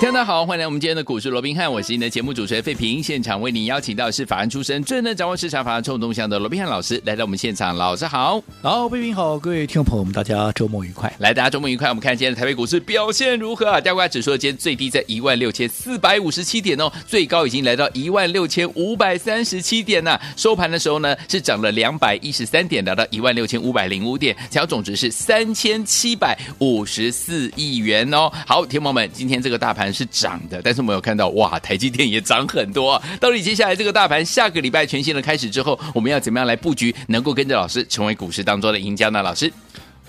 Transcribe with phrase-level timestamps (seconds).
[0.00, 3.02] 大家好，欢迎来我们今天的股市罗宾汉，我是您的节目主持人费平。
[3.02, 11.12] 现场为您邀请到是法案出身、最能掌握市场法案冲动向的罗宾汉老师来到我们现场，老师好，好，费平好，各位听众朋友们，大家周末愉快。
[11.18, 11.88] 来，大家周末愉快。
[11.88, 13.80] 我们看今天的台北股市表现如何啊？
[13.80, 28.32] 加权指数今天最低在一万六千四百五十七点哦，最高已经来到一万六千五百三十七点呐、收盘的时候呢，是涨了两百一十三点，达到一万六千五百零五点，成交总值是三千七百五十四亿元哦。
[28.46, 30.60] 好，听众们，今天这个大盘是涨的。
[30.62, 33.02] 但是我们有看到，哇，台积电也涨很多啊！
[33.20, 39.22] 到底接下来这个大盘下个礼拜全新的开始之后，我们要怎么样来布局，能够跟着老师成为股市当中的赢家呢？
[39.22, 39.52] 老师？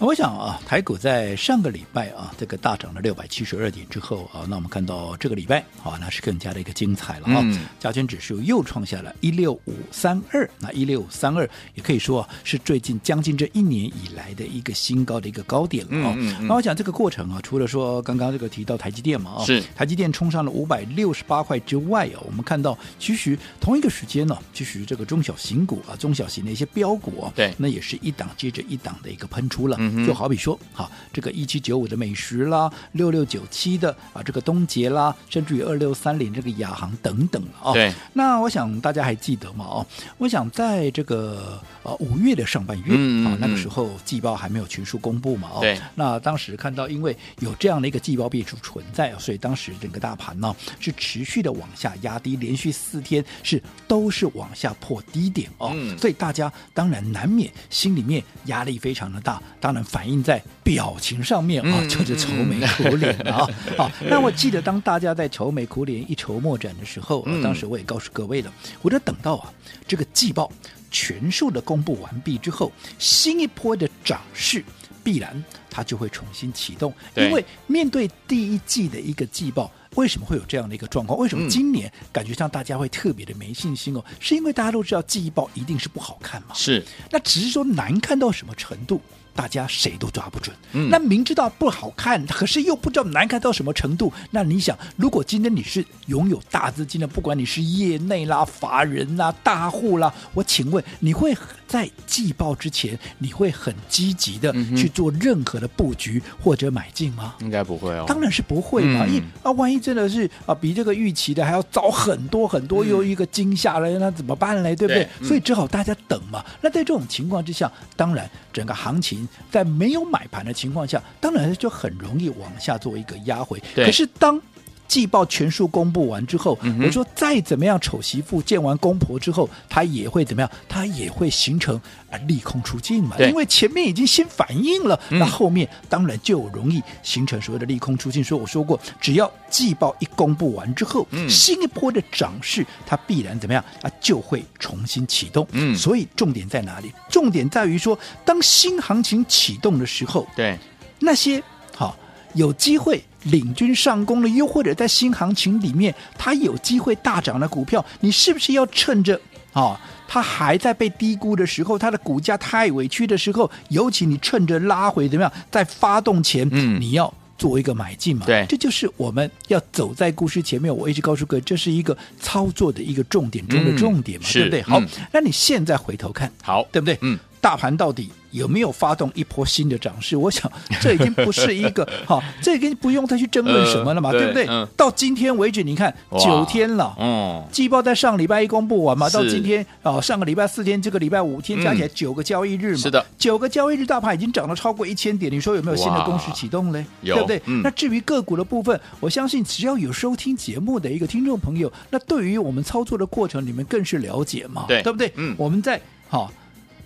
[0.01, 7.41] 我想啊，台股在上个礼拜啊，这个大涨了六百七十二点之后啊，那我们看到这个礼拜啊，那是更加的一个精彩了啊。
[7.43, 16.15] 嗯、加权指数又创下了一六五三二，那一六五三二也可以说啊，是最近将近这一年以来的一个新高的一个高点了啊。
[16.17, 16.47] 那、嗯嗯。
[16.47, 19.61] 嗯、我想这个过程啊，除了说刚刚这个提到台积电嘛啊，是。
[19.75, 30.59] 台积电冲上了五百六十八块之外啊，我们看到其实同一个时间呢、啊，其实这个中小型股啊，中小型的一些标股啊，对，那也是一档接着一档的一个喷出了，嗯、就好比说。
[30.73, 37.73] 好，这个一七九五的美食啦，六六九七的啊，这个东杰啦，甚至于二六三零这个亚航等等啊。
[37.73, 39.65] 对，那我想大家还记得吗？
[39.65, 39.85] 哦，
[40.17, 42.93] 我想在这个呃五月的上半月
[43.27, 45.49] 啊，那个时候季报还没有全数公布嘛。
[45.53, 45.79] 哦，对。
[45.95, 55.71] 那当时看到，因为有这样的一个季报变数存在，所以当时整个大盘呢是持续的往下压低，连续四天是都是往下破低点哦。
[55.73, 55.97] 嗯。
[55.97, 60.41] 所以大家当然难免心里面压力非常的大，当然反映在。
[60.61, 63.49] 表情上面啊，就是愁眉苦脸啊。
[63.75, 68.53] 好，那我记得当大家在愁眉苦脸、一筹莫展的时候，啊，当时我也告诉各位了，
[68.83, 69.51] 我就等到啊
[69.87, 70.51] 这个季报
[70.91, 74.63] 全数的公布完毕之后，新一波的涨势
[75.03, 76.93] 必然它就会重新启动。
[77.15, 81.17] 因为面对第一季的一个季报，为什么会有这样的一个状况？
[81.17, 84.05] 为什么今年感觉上大家会特别的没信心哦？
[84.19, 86.53] 是因为大家都知道季报一定是不好看嘛？
[86.53, 89.01] 是，那只是说难看到什么程度？
[89.39, 94.11] 大家谁都抓不准，嗯、那明知道不好看，可是又不知道难看到什么程度。
[94.31, 101.33] 那你想，如果今天你是拥有大资金的，不管你是业内啦、法人啦、大户啦，我请问，你会
[101.65, 107.35] 在季报之前，你会很积极的去做任何的布局或者买进吗？
[107.39, 109.05] 应该不会哦，当然是不会嘛。
[109.07, 114.75] 因为、嗯、啊，万一真的是啊，比这个预期的还要早很多很多，又一个惊吓了，嗯、那怎么办嘞？
[114.75, 115.05] 对不对？
[115.05, 116.43] 对嗯、所以只好大家等嘛。
[116.59, 119.25] 那在这种情况之下，当然整个行情。
[119.51, 123.61] 在没有买盘的情况下，当然就很容易往下做一个压回。
[123.75, 124.41] 可是当
[124.89, 130.51] 季报全数公布完之后，嗯、我说再怎么样丑媳妇见完公婆之后，他也会怎么样？
[130.67, 131.79] 他也会形成
[132.09, 133.15] 啊利空出尽嘛。
[133.19, 138.23] 因为前面已经先反应了，嗯、那后面当然就容易形成所谓的利空出尽。
[138.23, 143.63] 所以我说过，只要季报一公布完之后，嗯、新一波的涨势它必然怎么样？
[143.83, 145.47] 啊就会重新启动。
[145.51, 146.91] 嗯，所以重点在哪里？
[147.09, 150.57] 重点在于说，当新行情启动的时候，对
[150.97, 151.43] 那些
[151.75, 151.95] 好
[152.33, 152.99] 有机会。
[153.23, 159.15] 领军上攻了，又或者在新行情里面，它有机会大涨的股票，你是不是要趁着
[159.51, 168.25] 啊、哦，它还在被低估的时候，它的股价太委屈的时候，尤其你趁着拉回怎么样，在发动前，嗯，你要做一个买进嘛？
[168.25, 170.75] 对，这就是我们要走在故事前面。
[170.75, 174.61] 我一直告诉各位，这是一个操作的一个重点中的重点嘛，嗯、对不对？
[174.61, 176.97] 好，嗯、那你现在回头看，好，对不对？
[177.01, 177.19] 嗯。
[177.41, 180.15] 大盘到底有没有发动一波新的涨势？
[180.15, 180.51] 我想
[180.81, 184.45] 这已经不是一个好，这已经不用再去争论什么了嘛，呃、对不对？
[184.47, 196.85] 嗯、到今天为止，你看九天了，嗯，季报在上礼拜一公布完嘛，到今天啊、哦，上个礼拜四天，这个礼拜五天加起来九个交易日嘛，是的，九个交易日，大盘已经涨了超过一千点，你说有没有新的攻势启动嘞？
[197.03, 197.41] 对不对？
[197.45, 205.11] 嗯、那至于个股的部分，我相信只要有收听节目的一个听众朋友，那对于我们操作的过程，你们更是了解嘛，对，对不对？
[205.15, 206.25] 嗯，我们在好。
[206.25, 206.31] 哦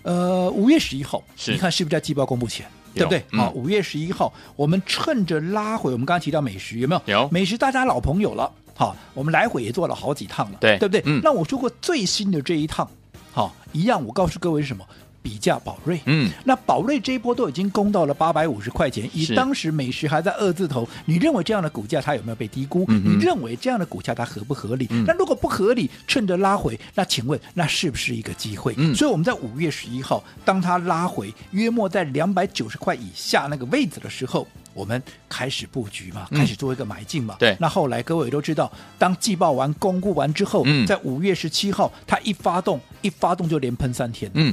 [0.04, 2.64] 呃，五月十一号，你看是不是在季报公布前，
[2.94, 3.18] 对不对？
[3.32, 7.02] 好、嗯，五月十一号，我们趁着拉回，我们刚刚提到美食有没有？
[7.06, 8.52] 有美食，大家老朋友了。
[8.76, 11.02] 好，我们来回也做了好几趟了，对，对不对？
[11.06, 11.20] 嗯。
[11.24, 12.88] 那我说过最新的这一趟，
[13.32, 14.84] 好，一样，我告诉各位是什么？
[15.24, 15.98] 比价宝瑞。
[16.04, 22.84] 嗯，那宝瑞这一波都已经攻到了八百五十块钱，以当时美食还在二字头，你认为这样的股价它有没有被低估？
[22.88, 24.86] 嗯、你认为这样的股价它合不合理？
[24.90, 28.74] 嗯、那如果不合理，趁着拉回，那请问那是不是一个机会？
[28.76, 34.46] 嗯，所以我们在五月十一号，当它拉回约莫在两百九十块以下那个位置的时候。
[34.74, 37.36] 我们开始布局嘛，开始做一个买进嘛。
[37.36, 38.68] 嗯、对，那后来各位都知道，
[38.98, 44.52] 当季报完、公布完之后，嗯、在五月十七号，它一发动，一发动就连喷三天，嗯，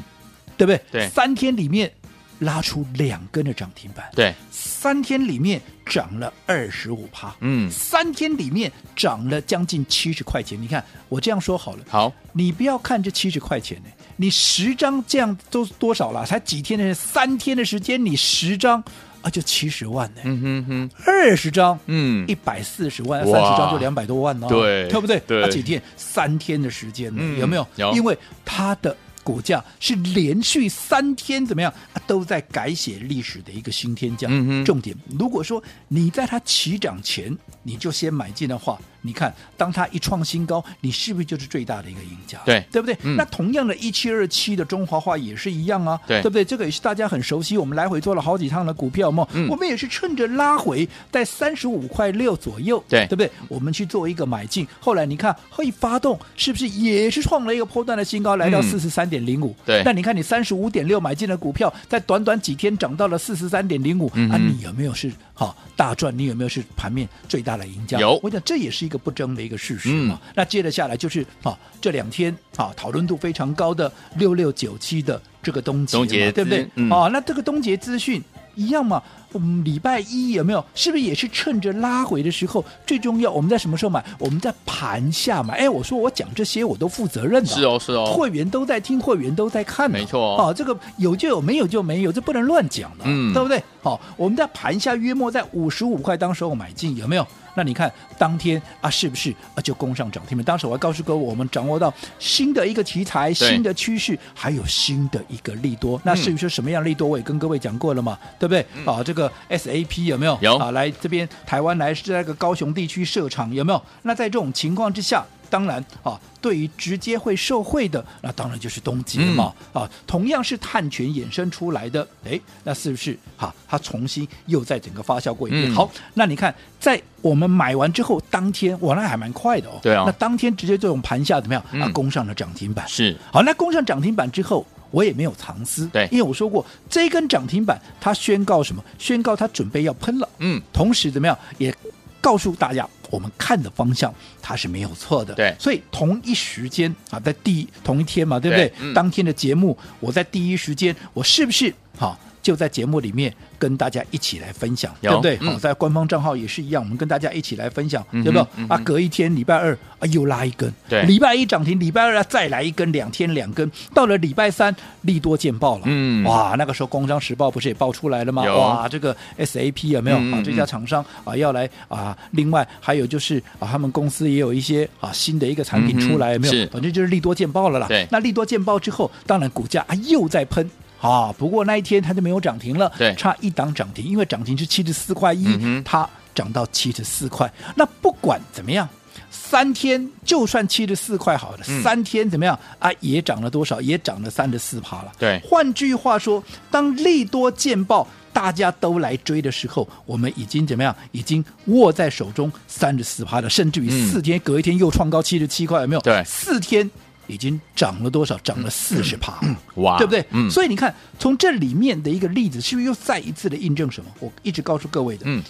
[0.64, 0.82] 对不对？
[0.92, 1.92] 对，三天里面
[2.38, 10.62] 拉出两根的涨停板，对，三天里面涨了二十五趴，嗯，三天里面涨了将近七十块钱。
[10.62, 16.24] 你看我这样说好了，好，你不要看这七十块钱呢，你十张这样都多少了？
[16.26, 18.84] 才几天的三天的时间，你十张。
[19.22, 25.20] 啊，就七十万呢，嗯哼哼，二十张，嗯，一百四十万，三十张就两百多万哦，对，对不对？
[25.28, 27.68] 对，啊，几天，三天的时间呢，有没有？
[27.76, 34.28] 有，因为它的股价是连续三天怎么样啊，都在改写历史的一个新天价。
[34.30, 38.80] 嗯，重点，如果说你在它起涨前你就先买进的话。
[39.02, 42.40] 你看，当它一创新高，你是不是就是最大的一个赢家？
[42.46, 42.98] 对，对不对？
[43.04, 46.46] 嗯、那同样的，一七二七的中华化也是一样啊，对，对不对？
[46.46, 49.28] 这个也是大家很熟悉，我们来回做了好几趟的股票嘛。
[49.34, 53.32] 嗯、我们也是趁着拉回在三十五块六左右，对，对不对？
[53.48, 59.56] 我们去做一个买进，后来你看，会发动，是不是也是创了一个波段的新高，来到四十三点零五？
[59.66, 59.82] 对。
[59.84, 66.16] 那你看，你三十五点六买进的股票，在短短几天涨到了四十三点零五，啊，你有没有是好大赚？
[66.18, 68.00] 你有没有是盘面最大的赢家？
[68.00, 68.20] 有。
[68.22, 69.80] 我想这也是一个不争的一个事。
[69.80, 76.68] 实嘛，嗯、那接着下来就是啊，这两天啊讨论度非常高的六六九七的这个东杰，对不对？
[76.76, 78.22] 嗯、啊，那这个东杰资讯
[78.54, 79.02] 一样嘛。
[79.34, 80.62] 我们礼拜一有没有？
[80.76, 82.62] 是不是也是趁着拉回的时候？
[82.86, 84.04] 最重要，我们在什么时候买？
[84.20, 85.54] 我们在盘下买。
[85.54, 87.48] 哎，我说我讲这些我都负责任的。
[87.48, 88.12] 是哦，是哦。
[88.14, 89.90] 会员都在听，会员都在看。
[89.90, 90.44] 没错、哦。
[90.44, 93.64] 啊，这个有就有，没有就没有，这不能乱讲的，嗯，对不对？
[93.82, 97.26] 好，我们在盘下约莫在五十五块当时候买进，有没有？
[97.56, 100.44] 那你看当天啊，是不是啊就攻上涨停板？
[100.44, 106.00] 当时我还告诉各位，我们掌握到新的一个题材、新的趋势，还有新的一个利多。
[106.04, 108.66] 那至于说什么样利多，我也跟各位讲过了嘛，对不对？
[108.76, 110.38] 嗯、啊，这个 SAP 有没有？
[110.42, 113.82] 有啊，来这边台湾来是在个高雄地区设厂，有没有？
[114.04, 115.26] 那在这种情况之下。
[115.52, 123.56] 当然啊，对于直接会受惠的，那当然就是东捷嘛、嗯、啊，同样是碳权衍生出来的，哎，那是不是哈、啊？
[123.68, 125.70] 它重新又在整个发酵过一遍。
[125.70, 129.78] 嗯、好，那你看，在我们买完之后，当天哇，那还蛮快的哦。
[129.82, 130.04] 对啊。
[130.06, 131.62] 那当天直接这种盘下怎么样？
[131.74, 132.88] 嗯、啊，攻上了涨停板。
[132.88, 133.14] 是。
[133.32, 135.86] 好，那攻上涨停板之后，我也没有藏私。
[135.88, 136.08] 对。
[136.12, 138.82] 因为我说过，这一根涨停板它宣告什么？
[138.98, 140.30] 宣告它准备要喷了。
[140.40, 140.62] 嗯。
[140.72, 141.38] 同时怎么样？
[141.58, 141.76] 也
[142.22, 142.88] 告诉大家。
[143.12, 144.12] 我们看的方向
[144.42, 148.68] 它是没有错的，对，所以同一时间啊，在第一同一天嘛，对不对？
[148.70, 152.18] 对嗯、当天的节目，我在第一时间，我是不是好？
[152.42, 155.38] 就在节目里面跟大家一起来分享，对不对？
[155.38, 158.48] 好、嗯，在官方账号也是一样，我们跟大家一起来分享，嗯、哼对不对？
[158.58, 168.44] 嗯、啊，隔一天礼拜二啊又拉一根，对，礼拜一涨停，礼拜二再来一根，两天两根，到了礼拜三利多见报了，嗯，哇，那个时候《工商时报》不是也报出来了吗？
[168.44, 170.42] 哇，这个 SAP 有没有、嗯、啊？
[170.44, 176.68] 这家厂商啊要来啊，另外还有就是啊，他们公司也有一些啊新的一个产品出来，有没有？
[176.70, 177.88] 反正就是利多见报了啦。
[177.88, 180.68] 对，那利多见报之后，当然股价啊又在喷。
[181.02, 187.52] 啊，不过那一天它就没有涨停了，对，差一档涨停，因为涨停是七十四块一，嗯、它涨到七十四块。
[187.76, 188.88] 那不管怎么样，
[189.32, 192.92] 三天就算七十四块好了，嗯、三天怎么样啊？
[193.00, 193.82] 也涨了多少？
[193.82, 195.12] 也涨了三十四趴了。
[195.18, 200.96] 对，换句话说，当利多见报，大家都来追的时候，我们已经怎么样？
[201.12, 206.02] 已经握在手中三十四趴了，甚至于四天、嗯、隔一天又创高七十七块，有没有？
[206.02, 206.90] 对，四天。
[207.32, 208.38] 已经涨了多少？
[208.40, 209.40] 涨了四十趴，
[209.76, 210.26] 哇，对不对？
[210.32, 214.12] 嗯，所以你看，从这里面的一个例子，是不是又再一次的印证什么？
[214.20, 215.42] 我一直告诉各位的，嗯，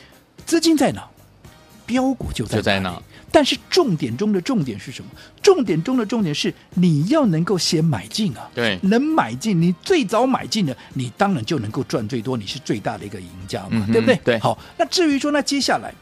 [0.46, 1.08] 资金在哪，
[1.86, 3.02] 标股就在就在哪。
[3.34, 5.10] 但是重点中的重点是什么？
[5.42, 14.16] 重点中的重点是你要能够先买进啊，对，能买进，你最早买进的，你当然就能够赚最多，你是最大的一个赢家嘛，嗯、对不对？
[14.24, 15.94] 对，好，那至于说，那接下来。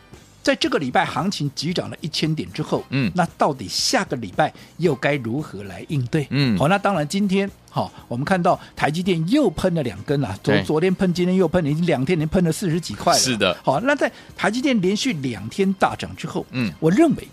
[0.41, 6.27] 在这个礼拜行情急涨了一千点之后，嗯，那到底下个礼拜又该如何来应对？
[6.31, 13.19] 嗯，好，那当然今天好，我们看到台积电又喷了两根了，昨昨天喷，今天又喷，已经两天连喷了四十几块了。
[13.19, 17.27] 是的，好，那在台积电连续两天大涨之后，嗯，我认为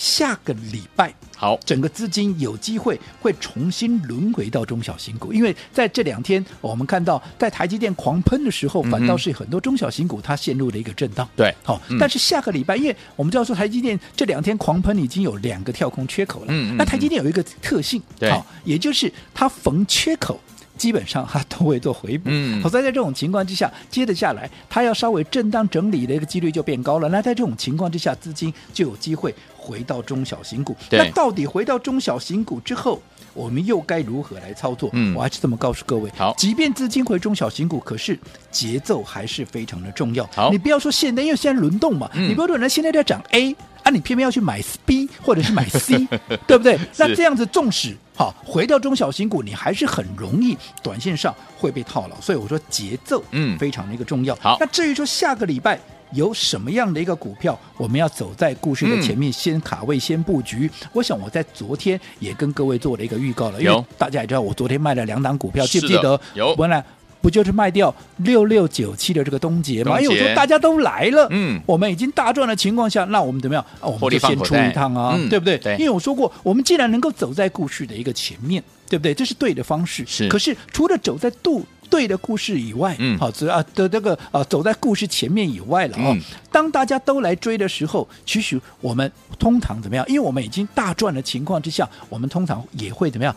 [0.00, 1.14] 下个礼拜。
[1.36, 11.28] 好，整个资金有机会会重新轮回到中小型股，因为在这两天我们看到，在台积电狂喷的时候，反倒是很多中小型股它陷入了一个震荡。
[11.36, 20.40] 对，好，但是下个礼拜，因为我们知道说台积电这两天狂喷已经有两个跳空缺口了，嗯，那台积电有一个特性，对，好，也就是它逢缺口。
[20.80, 22.30] 基本上它都会做回补。
[22.32, 27.06] 嗯，好，在在这种情况之下，接着下来它要稍微震荡整理的一个几率就变高了。
[27.10, 30.74] 那在这种情况之下，资金就有机会回到中小型股。
[30.88, 33.02] 对那到底回到中小型股之后，
[33.34, 34.88] 我们又该如何来操作？
[34.94, 36.10] 嗯我还是这么告诉各位。
[36.16, 38.18] 好即便资金回中小型股，可是
[38.50, 40.26] 节奏还是非常的重要。
[40.34, 43.54] 好你不要说现在，因为现在轮动嘛，嗯你不要说人家现在在涨 A。
[43.90, 46.06] 啊，你偏偏要去买 B 或者是买 C，
[46.46, 46.78] 对不对？
[46.96, 52.20] 那这样子，纵使好回到中小型股，你还是很容易短线上会被套牢。
[52.20, 54.34] 所以我说节奏嗯非常的一个重要。
[54.36, 55.78] 好那至于说下个礼拜
[56.12, 60.70] 有什么样的一个股票，我们要走在故事的前面，先卡位、先布局。
[60.92, 66.20] 我想我在昨天也跟各位做了一个预告了，因为大家也知道，我昨天卖了两档股票，记不记得？
[66.34, 66.84] 有本来。
[67.20, 70.00] 不就是卖掉六六九七的这个东杰吗？
[70.00, 73.64] 因为我说大家都来了，嗯我们已经大赚的情况下，那我们怎么样？
[73.80, 75.58] 啊，我们就先出一趟啊，嗯对不对？
[75.58, 79.12] 对因为我说过，我们既然能够走在故事的一个前面，对不对？
[79.12, 80.04] 这是对的方式。
[80.06, 86.12] 是可是除了走在度对的故事以外，嗯好，这啊的这个啊走在故事前面以外了哦。
[86.14, 90.04] 嗯当大家都来追的时候，其实我们通常怎么样？
[90.08, 93.34] 因为我们已经大赚的情况之下，我们通常也会怎么样？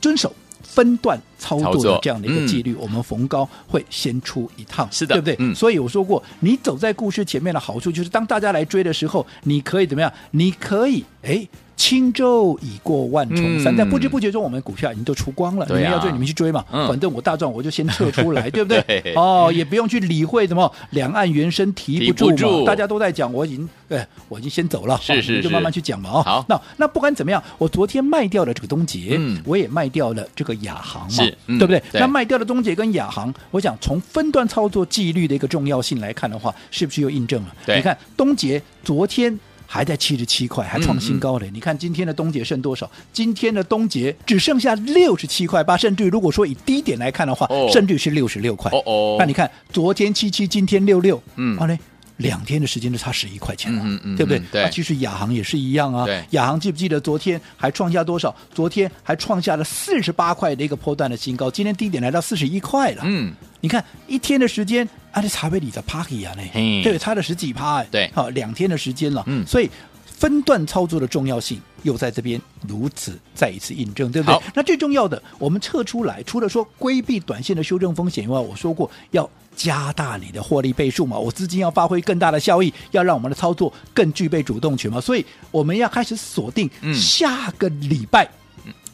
[0.00, 0.32] 遵守。
[0.68, 5.36] 分段操作的这样的一个纪律，我们逢高会先出一趟，是的对不对？
[5.38, 10.12] 嗯所以我说过，你走在故事前面的好处就是，当大家来追的时候，你可以怎么样？
[10.32, 11.48] 你可以哎。
[11.78, 15.64] 轻舟已过万重山，嗯在不知不觉中，我们股票已经都出光了。
[15.68, 16.62] 你们要追，你们去追嘛。
[16.72, 19.14] 嗯反正我大赚， 我就先撤出来， 对不对？
[19.14, 24.98] 哦，也不用去理会什么两岸猿声啼不住大家都在讲，我已经哎，我已经先走了。
[25.00, 26.10] 是是就慢慢去讲嘛。
[26.10, 31.80] 哦，好那那不管怎么样，我昨天卖掉了这个东杰，嗯我也卖掉了这个亚航嘛，对不对？
[31.92, 37.76] 那卖掉了东杰跟亚航，我想从分段操作纪律的一个重要性来看的话，是不是又印证了？
[37.76, 39.38] 你看东杰昨天。
[39.70, 41.46] 还在七十七块，还创新高嘞！
[41.48, 42.90] 嗯嗯你看今天的东杰剩多少？
[43.12, 48.70] 今天的东杰只剩下六十七块八，甚至如果说以低点来看的话，哦甚至是六十六块。
[48.72, 51.78] 哦哦那你看昨天七七，今天六六，嗯好嘞。
[52.18, 54.38] 两天的时间就差十一块钱了，嗯嗯嗯对不对？
[54.52, 56.04] 对啊其实亚航也是一样啊。
[56.04, 58.34] 对亚航记不记得昨天还创下多少？
[58.52, 63.02] 昨天还创下了四十八块的一个波段的新高，今天低点来到四十一块了。
[63.04, 69.70] 嗯，你看一天的时间，啊，这差别里在 Parky 啊，那，对，差了十几趴，哎，对好，两天的时间了，嗯所以
[70.04, 74.40] 分段操作的重要性又在这边如此再一次印证，对不对？
[74.52, 88.30] 那最重要的，我们撤出来，除了说规避短线的修正风险以外，我说过要加大你的获利倍数嘛，我资金要发挥更大的效益，要让我们的操作更具备主动权嘛，所以我们要开始锁定嗯下个礼拜。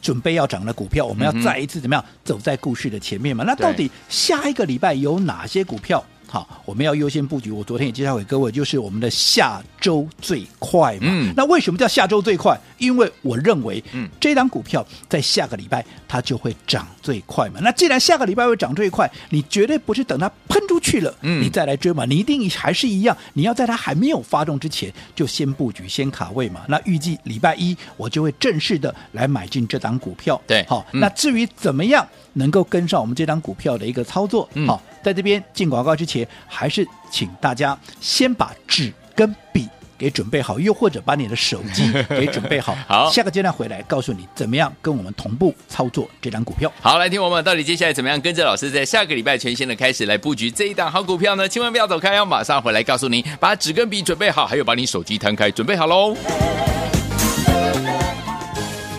[0.01, 3.43] 准备要涨的股票，我们要再一次怎么样走在故事的前面嘛？
[3.43, 6.03] 那到底下一个礼拜有哪些股票？
[6.27, 7.51] 好，我们要优先布局。
[7.51, 11.07] 我昨天也介绍给各位，就是我们的下周最快嘛。
[11.07, 12.59] 嗯那为什么叫下周最快？
[12.77, 17.59] 因为我认为，嗯这档股票在下个礼拜它就会涨最快嘛。
[17.61, 26.61] 那既然下个礼拜会涨最快，你绝对不是等它喷出去了，嗯你再来追嘛，你一定还是一样，你要在它还没有发动之前就先布局、先卡位嘛。
[26.67, 30.41] 那预计礼拜一我就会正式的来买进这档股票。
[30.47, 39.69] 对好，嗯那至于怎么样能够跟上我们这档股票的一个操作，嗯好，在这边进广告之前，还是请大家先把纸跟笔
[39.99, 42.75] 给准备好，又或者把你的手机 给准备好。
[42.87, 46.73] 好下个阶段回来告诉你怎么样跟我们同步操作这档股票。
[46.81, 51.47] 好，来听我们到底接下来怎么样跟着老师在下个礼拜全新的开始来布局这一档好股票呢？
[51.47, 56.17] 千万不要走开要，马上回来告诉您，把纸跟笔准备好，还有把你手机摊开准备好喽。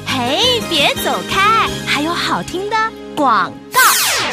[0.06, 2.76] 嘿，别走开，还有好听的
[3.16, 3.80] 广告。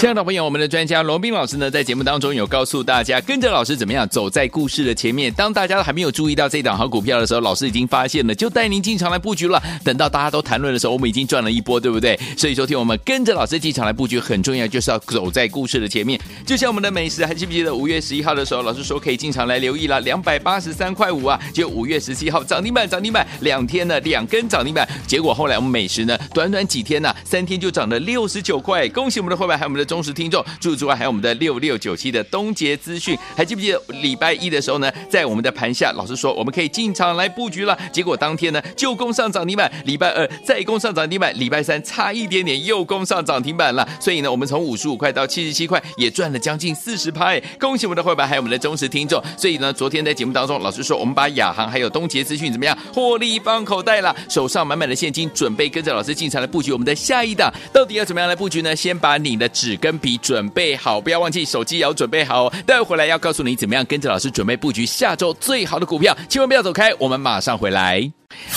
[0.03, 5.31] 亲爱的朋友，我们的专家罗宾老师呢，在节目当中有告诉大家，跟着老师怎么样走在故事的前面。
[5.31, 9.63] 当大家都还没有注意到这档好股票的时候，老师已经发现了，就带您进场来布局了。
[9.81, 12.19] 等到大家都谈论的时候，我们已经赚了一波，对不对？
[12.35, 16.19] 所以，说听我们跟着老师进场来布局很重要，就是要走在故事的前面。
[16.45, 24.85] 就像我们的美食，还记不记得五月十一号的时候，老师说可以进场来留意了，两百八十三块五啊，就五月十七号涨停板，涨停板两天呢，两根涨停板。
[25.07, 28.85] 结果后来我们美食呢，短短几天呢、三天就涨了六十九块。
[28.89, 30.43] 恭喜我们的会员，还有我们的忠实听众。
[30.59, 37.77] 除此之外，还有我们的六六九七的东杰资讯，还记不记得礼拜一的时候呢，在我们的盘下，老师说我们可以进场来布局了。
[37.91, 43.87] 结果当天呢，就攻上涨停板，礼拜二再攻上涨停板，礼拜三差一点点又攻上涨停板了。
[43.99, 47.39] 所以呢，我们从五十五块到七十七块，也赚了将近四十趴。
[47.59, 49.23] 恭喜我们的会员，还有我们的忠实听众。
[49.37, 57.53] 所以呢，昨天在节目当中，老师说我们把亚航还有东杰资讯怎么样获利放口袋了，手上满满的现金，准备跟着老师进场来布局我们的下一档。
[57.71, 58.75] 到底要怎么样来布局呢？
[58.75, 62.53] 先把你的纸跟笔准备好，不要忘记手机也要准备好哦。
[62.65, 68.09] 待会回来要告诉你怎么样跟着老师准备布局下周最好的股票，千万不要走开，我们马上回来。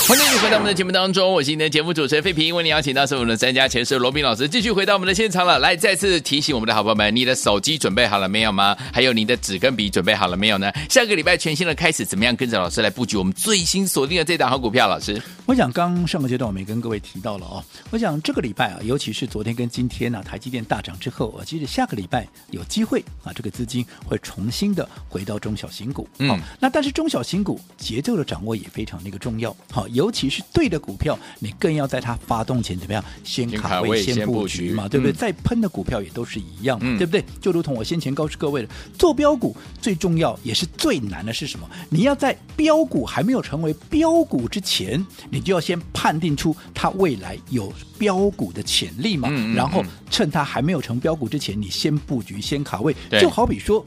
[0.08, 5.58] 欢迎你回到我们的节目当中，我是你的节目主持人费平，为你邀请到是我们的专家前世罗宾老师，继续回到我们的现场了。
[5.58, 8.76] 来，再次提醒我们的好朋友们，你的手机准备好了没有吗？
[8.92, 10.70] 还有你的纸跟笔准备好了没有呢？
[10.88, 14.86] 下个礼拜全新的开始，怎么样跟着老师来布局我们最新锁定的这档好股票？
[14.86, 26.08] 老师，我想刚上个阶段我们也跟各位提到了哦，我想这个礼拜啊，尤其是昨天跟今天呢、啊，台积电大涨之后，我记得下个礼拜有机会啊，这个资金会重新的回到中小型股。
[26.18, 29.54] 嗯，那但是中小型股节奏的掌握也非常的一个重要。
[29.70, 35.12] 好，尤其是对的股票，你更要在它发动前怎么样，先卡位、先布局嘛，对不对？
[35.12, 37.22] 再喷的股票也都是一样嘛，对不对？
[37.40, 38.68] 就如同我先前告诉各位的，
[38.98, 41.68] 做标股最重要也是最难的是什么？
[41.90, 53.86] 你要在标股还没有成为标股之前，你就要先判定出它未来有标股的潜力嘛，然后趁它还没有成标股之前，你先布局、先卡位，就好比说，好。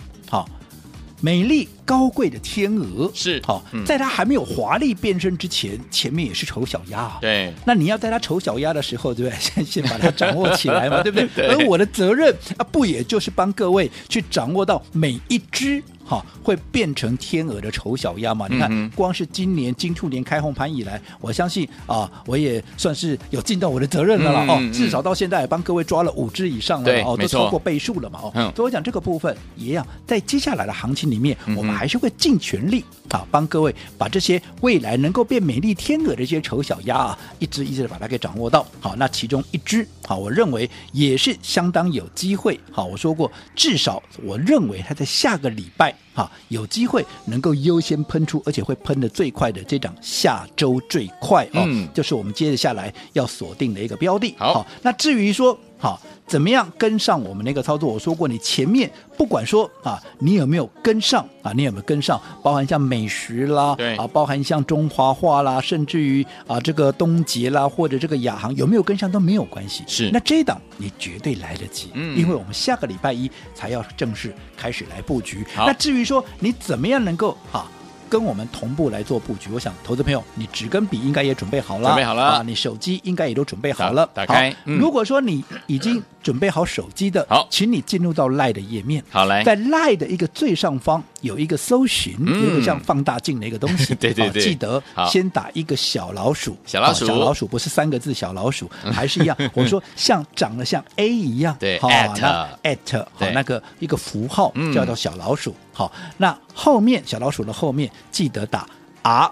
[1.22, 7.18] 美丽高贵的天鹅是好，在它还没有华丽变身之前，前面也是丑小鸭啊。
[7.22, 9.40] 对，那你要在它丑小鸭的时候，对不对？
[9.40, 11.28] 先先把它掌握起来嘛，对不对？
[11.36, 11.48] 对。
[11.48, 15.84] 而我的责任啊，不也就是帮各位去掌握到每一只。
[16.10, 18.48] 好，会变成天鹅的丑小鸭嘛？
[18.50, 24.74] 你看，光是今年金兔年开红盘以来，我相信啊，我也算是有尽到我的责任了啦、嗯、哦。
[24.74, 28.32] 至少到现在也帮各位抓了五只以上了哦，都超过倍数了嘛哦。
[28.56, 38.66] 所以我讲这个部分一样，在接下来的行情里面，我们还是会尽全力啊，帮各位把这些未来能够变美丽天鹅的这些丑小鸭啊，一只一只的把它给掌握到。
[38.80, 42.60] 好，那其中一只，好，我认为也是相当有机会。
[42.72, 45.94] 好，我说过，至少我认为它在下个礼拜。
[46.14, 54.36] 好， 有机会能够优先喷出，而且会喷的最快的这档下周最快哦，嗯、就是我们接着下来要锁定的一个标的。
[54.38, 55.58] 好，好，那至于说。
[55.82, 55.98] 好，
[56.30, 57.92] 怎么样跟上我们那个操作？
[57.92, 61.52] 我说过，你前面不管说啊，你有没有跟上啊？
[61.56, 62.22] 你有没有跟上？
[62.44, 69.84] 包含像美食啦，对啊，包含像中华化啦，甚至于啊这个东杰啦，或者这个亚航有没有跟上都没有关系。
[69.88, 75.44] 是，那这一档你绝对来得及，嗯，因为我们下个礼拜一才要正式开始来布局。
[75.56, 77.66] 好，那至于说你怎么样能够啊？
[78.08, 82.44] 跟我们同步来做布局，我想投资朋友，你纸跟笔应该也准备好了，准备好了啊！
[82.44, 84.50] 你手机应该也都准备好了，打，打开。
[84.66, 89.04] 嗯、如果说你已经准备好手机的，好，请你进入到 LINE 的页面。
[89.10, 93.96] 好嘞，在 LINE 的一个最上方有一个搜寻，嗯、有一个像放大镜的一个东西。
[94.00, 99.38] 对对对，记得先打一个小老鼠，小老鼠，小老鼠不是三个字，小老鼠还是一样。
[99.54, 105.56] 我说像长得像 A 一样，对，好那 at 好那个一个符号叫做小老鼠。
[105.74, 108.68] 好，那后面小老鼠的后面记得打
[109.02, 109.32] R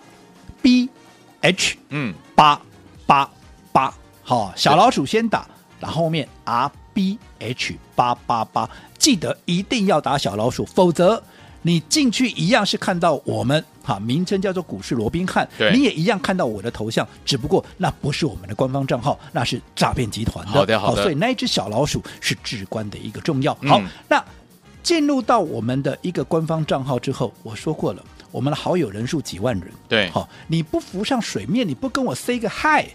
[0.61, 0.89] B
[1.41, 2.13] H 嗯。
[2.37, 2.61] 八
[3.07, 3.27] 八
[3.71, 11.21] 八，好，小老鼠先打，然后后面 R B H 八八八，记得一定要打小老鼠，否则
[11.61, 20.51] 你进去一样是看到我们哈，名称叫做股市罗宾汉，你也一样看到我的头像，只不过那不是我们的官方账号，那是诈骗集团的。
[20.51, 23.53] 好的好的，所以那一只小老鼠是至关的一个重要。
[23.53, 24.23] 好，嗯、那。
[24.83, 29.69] 进入到我们的一个官方账号之后，我说过了，我们的好友人数几万人。
[29.89, 32.85] 对，好，你不浮上水面，你不跟我 say 个 hi，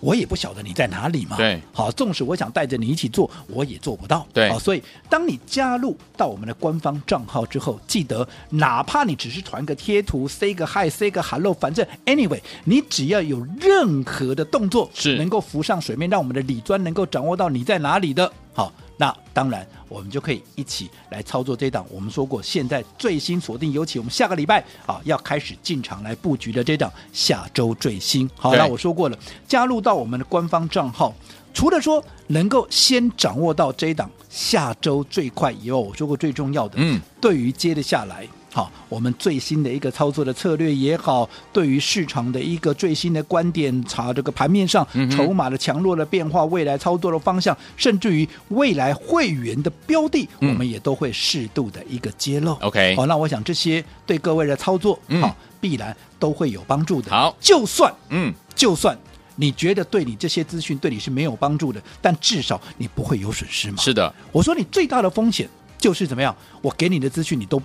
[0.00, 1.36] 我也不晓得你在哪里嘛。
[1.36, 4.26] 对，好，纵使我想带着你一起做，我也做不到。
[4.32, 18.72] 对，好，所以当你加入到我们的官方账号之后，记得哪怕你只是传个贴图，say 个 hi，say 个 hello，反正 anyway，你只要有任何的动作是能够浮上水面，让我们的李专能够掌握到你在哪里的，好。
[18.96, 21.84] 那当然，我们就可以一起来操作这档。
[21.90, 28.30] 我们说过，现在最新锁定，尤其我们下个礼拜啊要开始进场来布局的这档下周最新。
[28.36, 31.12] 好，那我说过了，加入到我们的官方账号，
[31.52, 38.28] 除了说能够先掌握到这档下周最快以外，我说过最重要的，嗯，对于接得下来。
[38.54, 52.52] 好，我们最新的一个操作的策略也好，对于市场的一个最新的观点，查这个盘面上筹码的强弱的变化，未来操作的方向，甚至于未来会员的标的，我们也都会适度的一个揭露。
[52.60, 57.10] OK，好，那我想这些对各位的操作，好，必然都会有帮助的。
[57.10, 58.96] 好，就算嗯，就算
[59.34, 63.78] 你觉得对你这些资讯对你是没有帮助的，但至少你不会有损失嘛。
[63.78, 66.32] 是的，我说你最大的风险就是怎么样？
[66.62, 67.60] 我给你的资讯你都。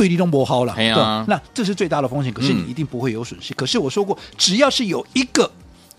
[0.00, 0.88] 对你都不好了，对，
[1.28, 2.32] 那这是最大的风险。
[2.32, 3.52] 可是你一定不会有损失。
[3.52, 5.50] 可是我说过，只要是有一个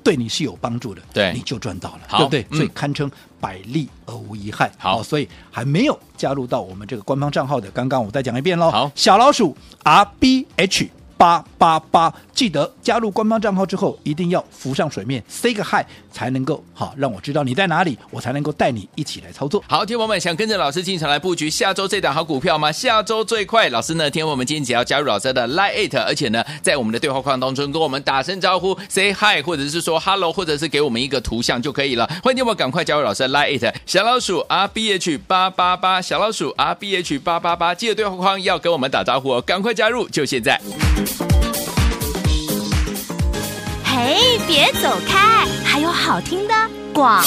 [0.03, 2.57] 对你是有帮助的，对，你就赚到了，对不对？
[2.57, 4.71] 所以堪称百利而无一害。
[4.79, 8.71] 好，所以还没有加入到我们这个官方账号的，刚刚我再讲一遍喽。
[8.71, 10.89] 好，小老鼠 R B H。
[11.21, 19.63] 八八八，记得加入官方账号之后，一定要浮上水面，say 个 hi，才能够好让我知道你在哪里，我才能够带你一起来操作。
[19.67, 22.71] 好，听友们想跟着老师进场来布局下周这档好股票吗？
[22.71, 24.09] 下周最快，老师呢？
[24.09, 32.07] 听友们今天只要加入老师的 Line It，而且呢，在我们的对话框当中跟我们打声招呼，say hi，或者是说 hello，或者是给我们一个图像就可以了。
[32.23, 40.59] 欢迎听友赶快加入老师的 Line It，小老鼠 R B H 八八八，小老鼠 R B H 八八八，记得对话框要跟我们打招呼哦，赶快加入，就现在。
[43.83, 46.80] 嘿，别走开，还有好听的。
[46.93, 47.23] 广。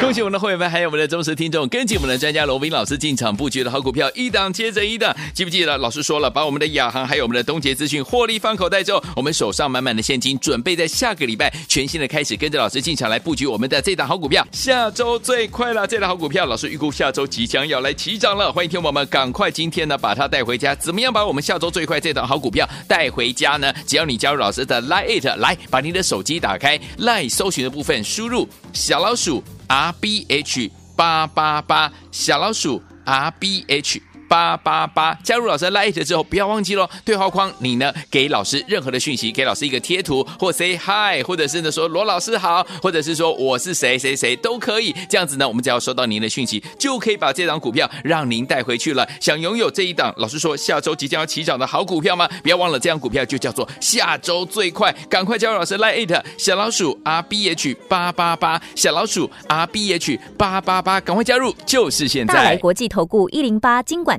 [0.00, 5.14] 恭喜我们的会员们，还有我们的忠实听众，跟紧我们的专家罗宾老师进场布局的好股票，一档接着一档。
[5.32, 14.44] 记不记得老师说了，把我们的亚航还有我们的东杰资讯获利放口袋之后，我们手上满满的现金，准备在下个礼拜全新的开始，跟着老师进场来布局我们的这档好股票。
[14.50, 18.50] 下周最快了，这档好股票，老师预估下周即将要来起涨了。
[18.52, 20.74] 欢迎听友们赶快今天呢把它带回家。
[20.74, 23.72] 怎么样把我们下周最快这档好股票带回家呢？
[23.86, 29.42] 只要你加入老师的 Line It，来把你的手机打开，Line 搜寻的部分输入小老鼠。
[29.72, 34.11] R B H 八八八小老鼠 R B H。
[34.32, 36.88] 八八八，加入老师的 Light 之后，不要忘记喽。
[37.04, 44.90] 对话框你呢，给老师任何的讯息，给老师一个贴图，或 say hi，或者是呢说罗老师好，或者是说我是谁谁谁都可以。
[45.06, 49.06] 这样子呢，我们只要收到您的讯息，就可以把这档股票让您带回去了。
[49.20, 52.26] 想拥有这一档，老师说下周即将要起涨的好股票吗？
[52.42, 62.32] 不要忘了，这档股票就叫做下周最快，赶快加入老师 Light 小老鼠 R B H 八八八，小老鼠 R B H 八八八，赶快加入，就是现在。
[62.32, 64.18] 大来国际投顾一零八金管。